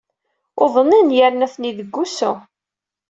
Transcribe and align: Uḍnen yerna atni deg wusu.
Uḍnen 0.63 1.07
yerna 1.17 1.45
atni 1.49 1.71
deg 1.77 1.89
wusu. 1.95 2.31